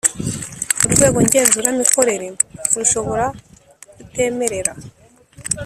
[0.85, 2.27] Urwego ngenzuramikorere
[2.75, 3.25] rushobora
[3.95, 4.73] kutemerera